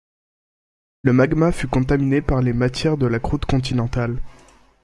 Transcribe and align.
Le 1.03 1.13
magma 1.13 1.51
fut 1.51 1.67
contaminé 1.67 2.21
par 2.23 2.41
les 2.41 2.53
matières 2.53 2.97
de 2.97 3.05
la 3.05 3.19
croûte 3.19 3.45
continentale. 3.45 4.19